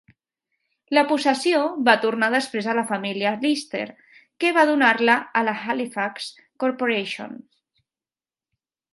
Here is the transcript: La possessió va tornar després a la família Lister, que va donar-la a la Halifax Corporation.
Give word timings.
La 0.97 1.01
possessió 1.09 1.57
va 1.89 1.93
tornar 2.05 2.29
després 2.35 2.69
a 2.71 2.73
la 2.79 2.83
família 2.91 3.33
Lister, 3.43 3.83
que 4.43 4.53
va 4.55 4.63
donar-la 4.69 5.17
a 5.41 5.43
la 5.49 5.53
Halifax 5.75 6.31
Corporation. 6.65 7.37